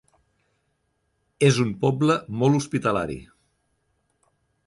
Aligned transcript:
És 1.49 1.59
un 1.65 1.73
poble 1.83 2.17
molt 2.41 2.59
hospitalari. 2.61 3.21